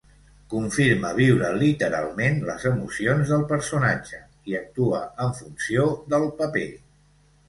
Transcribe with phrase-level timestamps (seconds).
[0.51, 4.21] Confirma viure literalment les emocions del personatge
[4.53, 5.85] i actuar en funció
[6.15, 6.65] del paper.